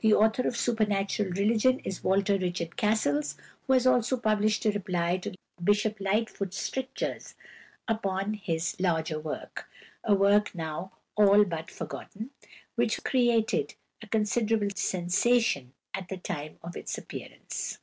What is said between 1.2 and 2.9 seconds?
Religion" is Walter Richard